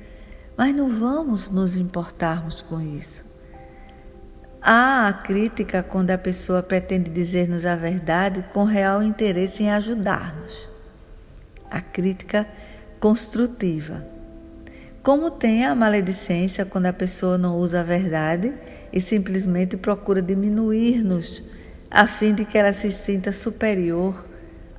[0.55, 3.25] mas não vamos nos importarmos com isso.
[4.67, 10.67] Há a crítica quando a pessoa pretende dizer-nos a verdade com real interesse em ajudar-nos.
[11.69, 12.47] A crítica
[12.99, 14.03] construtiva.
[15.03, 18.55] Como tem a maledicência quando a pessoa não usa a verdade
[18.91, 21.43] e simplesmente procura diminuir-nos
[21.91, 24.25] a fim de que ela se sinta superior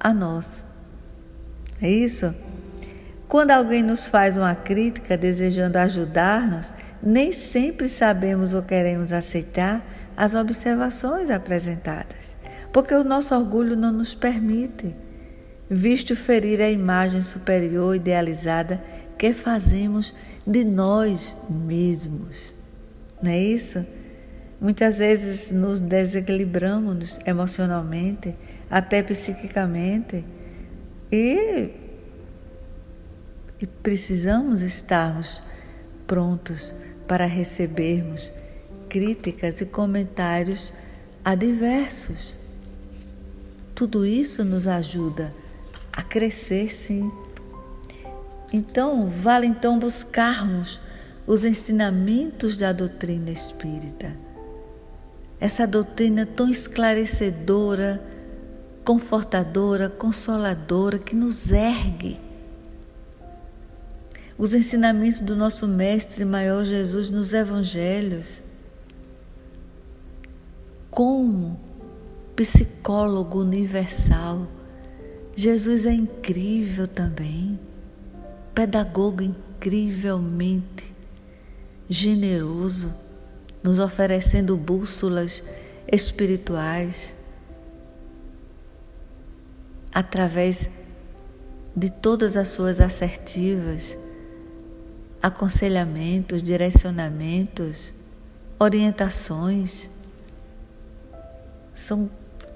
[0.00, 0.64] a nós.
[1.80, 2.34] É isso?
[3.28, 6.72] Quando alguém nos faz uma crítica desejando ajudar-nos,
[7.02, 9.84] nem sempre sabemos ou queremos aceitar
[10.16, 12.36] as observações apresentadas,
[12.72, 14.94] porque o nosso orgulho não nos permite,
[15.68, 18.82] visto ferir a imagem superior idealizada
[19.18, 20.14] que fazemos
[20.46, 22.54] de nós mesmos.
[23.22, 23.84] Não é isso?
[24.60, 28.34] Muitas vezes nos desequilibramos emocionalmente,
[28.70, 30.24] até psiquicamente
[31.12, 31.70] e,
[33.60, 35.42] e precisamos estarmos
[36.06, 36.74] prontos
[37.06, 38.32] para recebermos
[38.88, 40.72] críticas e comentários
[41.24, 42.34] adversos.
[43.74, 45.34] Tudo isso nos ajuda
[45.92, 47.10] a crescer, sim.
[48.52, 50.80] Então, vale então buscarmos
[51.26, 54.16] os ensinamentos da doutrina espírita.
[55.40, 58.02] Essa doutrina tão esclarecedora,
[58.84, 62.25] confortadora, consoladora, que nos ergue.
[64.38, 68.42] Os ensinamentos do nosso Mestre Maior Jesus nos Evangelhos.
[70.90, 71.58] Como
[72.34, 74.46] psicólogo universal,
[75.34, 77.58] Jesus é incrível também,
[78.54, 80.94] pedagogo incrivelmente
[81.88, 82.92] generoso,
[83.62, 85.42] nos oferecendo bússolas
[85.90, 87.16] espirituais
[89.92, 90.68] através
[91.74, 93.96] de todas as suas assertivas,
[95.26, 97.92] aconselhamentos, direcionamentos,
[98.60, 99.90] orientações.
[101.74, 102.08] São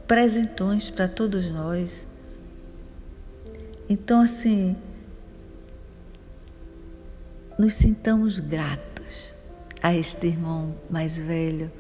[0.07, 2.07] presentões para todos nós.
[3.89, 4.77] Então, assim,
[7.59, 9.35] nos sintamos gratos
[9.83, 11.73] a este irmão mais velho,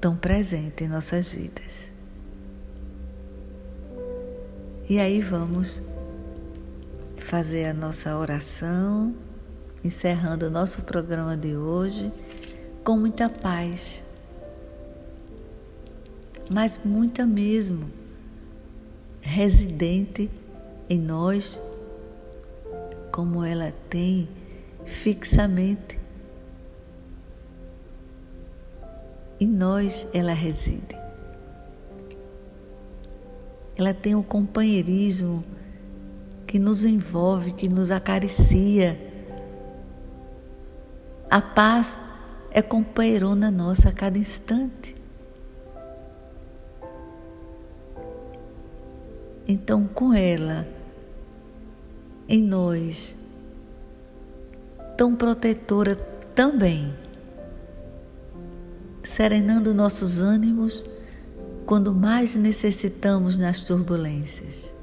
[0.00, 1.90] tão presente em nossas vidas.
[4.88, 5.82] E aí vamos
[7.18, 9.12] fazer a nossa oração,
[9.82, 12.12] encerrando o nosso programa de hoje
[12.84, 14.02] com muita paz,
[16.50, 17.90] mas muita mesmo,
[19.20, 20.30] residente
[20.88, 21.60] em nós,
[23.12, 24.28] como ela tem
[24.84, 25.98] fixamente.
[29.38, 30.98] Em nós ela reside.
[33.76, 35.42] Ela tem um companheirismo
[36.46, 39.09] que nos envolve, que nos acaricia.
[41.30, 42.00] A paz
[42.50, 44.96] é companheirona nossa a cada instante.
[49.46, 50.66] Então, com ela,
[52.28, 53.16] em nós,
[54.96, 55.94] tão protetora
[56.34, 56.92] também,
[59.02, 60.84] serenando nossos ânimos
[61.64, 64.74] quando mais necessitamos nas turbulências.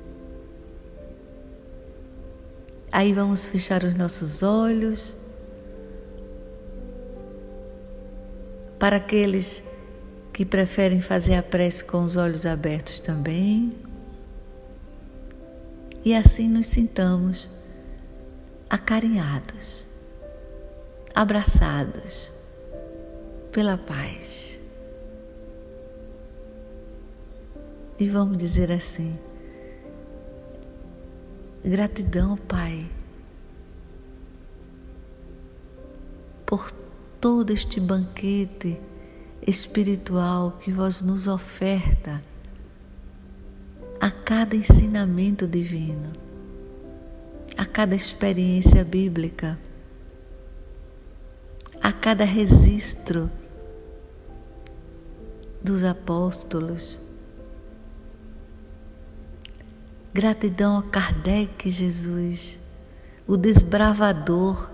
[2.92, 5.27] Aí vamos fechar os nossos olhos.
[8.80, 9.64] Para aqueles
[10.34, 13.76] que preferem fazer a prece com os olhos abertos também.
[16.06, 17.50] E assim nos sintamos
[18.70, 19.88] acarinhados
[21.18, 22.32] abraçados
[23.52, 24.60] pela paz.
[28.00, 29.18] E vamos dizer assim:
[31.66, 32.88] gratidão, Pai,
[36.46, 36.72] por
[37.20, 38.80] todo este banquete
[39.46, 42.24] espiritual que vós nos oferta
[44.00, 46.12] a cada ensinamento divino,
[47.58, 49.58] a cada experiência bíblica
[51.82, 53.30] a cada registro
[55.64, 57.00] dos apóstolos.
[60.14, 62.60] Gratidão a Kardec, Jesus,
[63.28, 64.70] o desbravador,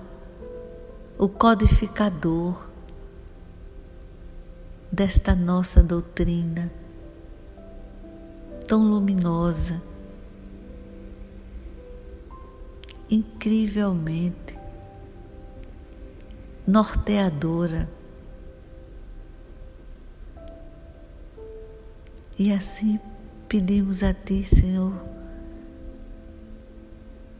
[1.23, 2.67] o codificador
[4.91, 6.69] desta nossa doutrina
[8.67, 9.81] tão luminosa,
[13.09, 14.59] incrivelmente
[16.67, 17.89] norteadora.
[22.37, 22.99] E assim
[23.47, 24.91] pedimos a Ti, Senhor,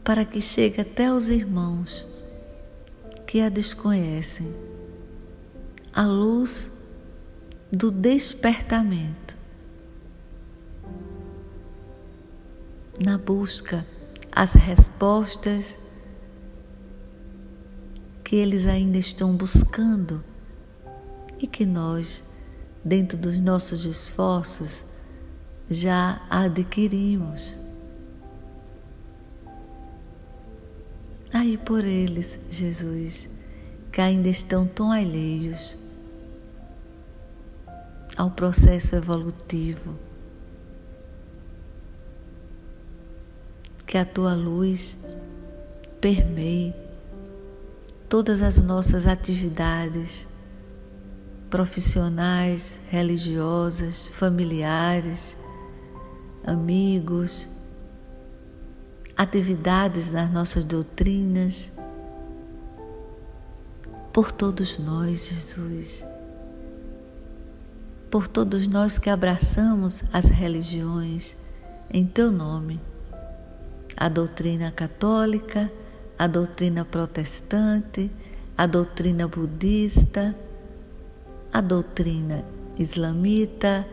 [0.02, 2.13] para que chegue até os irmãos
[3.34, 4.54] que a desconhecem,
[5.92, 6.70] a luz
[7.68, 9.36] do despertamento,
[13.04, 13.84] na busca
[14.30, 15.80] as respostas
[18.22, 20.22] que eles ainda estão buscando
[21.40, 22.22] e que nós,
[22.84, 24.84] dentro dos nossos esforços,
[25.68, 27.63] já adquirimos.
[31.44, 33.28] Aí por eles, Jesus,
[33.92, 35.76] que ainda estão tão alheios
[38.16, 39.94] ao processo evolutivo,
[43.86, 44.96] que a tua luz
[46.00, 46.74] permeie
[48.08, 50.26] todas as nossas atividades
[51.50, 55.36] profissionais, religiosas, familiares,
[56.42, 57.50] amigos,
[59.16, 61.72] atividades nas nossas doutrinas,
[64.12, 66.04] por todos nós, Jesus,
[68.10, 71.36] por todos nós que abraçamos as religiões
[71.90, 72.80] em Teu nome,
[73.96, 75.70] a doutrina católica,
[76.18, 78.10] a doutrina protestante,
[78.56, 80.34] a doutrina budista,
[81.52, 82.44] a doutrina
[82.78, 83.86] islamita,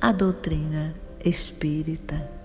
[0.00, 0.94] a doutrina
[1.24, 2.37] espírita.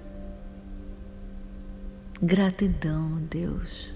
[2.26, 3.93] Gratidão, Deus,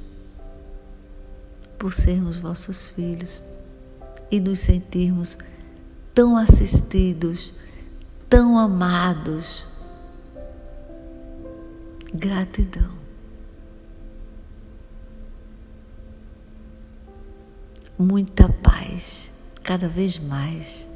[1.80, 3.42] por sermos vossos filhos
[4.30, 5.38] e nos sentirmos
[6.14, 7.54] tão assistidos,
[8.30, 9.68] tão amados.
[12.14, 12.98] Gratidão.
[17.98, 19.32] muita paz,
[19.64, 20.88] cada vez mais,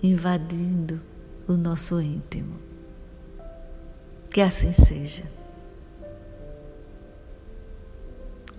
[0.00, 1.00] invadindo
[1.48, 2.73] o nosso íntimo.
[4.34, 5.22] Que assim seja.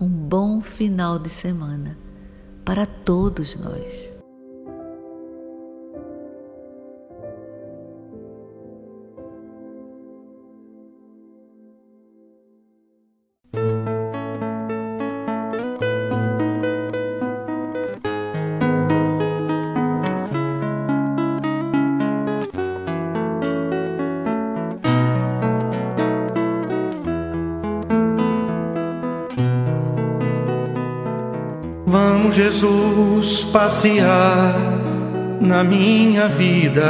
[0.00, 1.98] um bom final de semana
[2.64, 4.15] para todos nós.
[32.56, 34.54] Jesus, passear
[35.38, 36.82] na minha vida.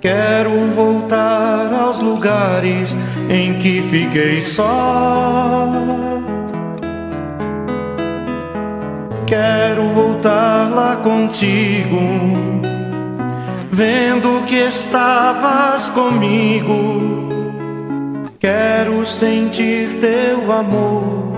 [0.00, 2.96] Quero voltar aos lugares
[3.30, 5.72] em que fiquei só.
[9.24, 12.00] Quero voltar lá contigo,
[13.70, 17.28] vendo que estavas comigo
[18.40, 21.37] Quero sentir teu amor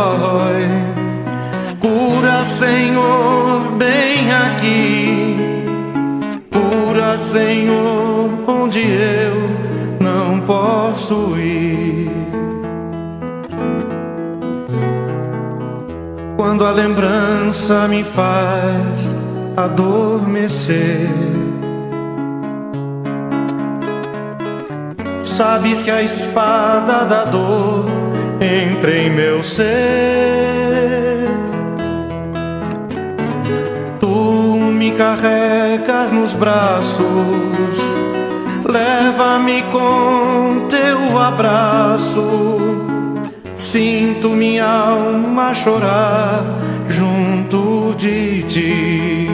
[2.51, 5.37] Senhor, bem aqui.
[6.51, 9.49] Cura, Senhor, onde eu
[9.99, 12.11] não posso ir.
[16.35, 19.15] Quando a lembrança me faz
[19.55, 21.09] adormecer.
[25.23, 27.85] Sabes que a espada da dor
[28.41, 30.70] entra em meu ser.
[35.01, 37.75] Carregas nos braços,
[38.63, 42.59] leva-me com teu abraço.
[43.55, 46.43] Sinto minha alma chorar
[46.87, 49.27] junto de ti.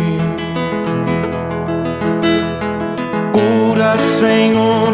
[3.34, 4.93] Cura, Senhor,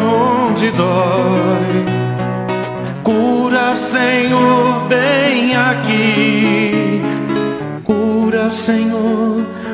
[0.50, 1.84] onde dói
[3.04, 7.00] Cura, Senhor, bem aqui.
[7.84, 9.44] Cura, Senhor,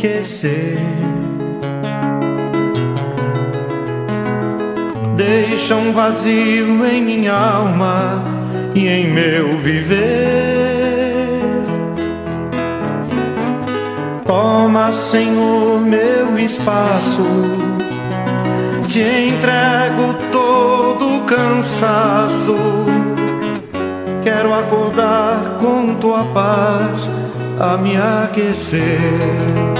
[0.00, 0.78] esquecer.
[5.16, 8.24] Deixa um vazio em minha alma
[8.74, 10.00] e em meu viver.
[14.24, 17.26] Toma, Senhor, meu espaço.
[18.88, 22.56] Te entrego todo o cansaço
[24.22, 27.08] Quero acordar com tua paz
[27.58, 29.79] a me aquecer.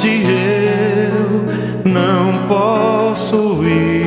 [0.00, 4.00] onde eu não posso ir.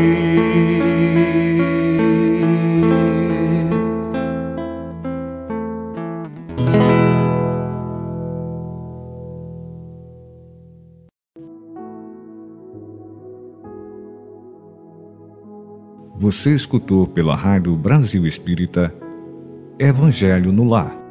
[16.16, 18.94] Você escutou pela Rádio Brasil Espírita
[19.78, 21.03] Evangelho no Lar